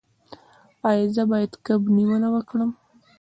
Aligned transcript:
ایا 0.89 1.05
زه 1.15 1.23
باید 1.31 1.51
کب 1.65 1.81
نیونه 1.95 2.27
وکړم؟ 2.31 2.71